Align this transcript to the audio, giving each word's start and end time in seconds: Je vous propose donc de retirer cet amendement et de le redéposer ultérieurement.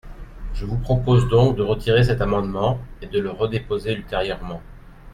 Je 0.55 0.65
vous 0.65 0.79
propose 0.79 1.29
donc 1.29 1.55
de 1.57 1.61
retirer 1.61 2.03
cet 2.03 2.21
amendement 2.21 2.79
et 3.03 3.05
de 3.07 3.19
le 3.19 3.29
redéposer 3.29 3.93
ultérieurement. 3.93 4.63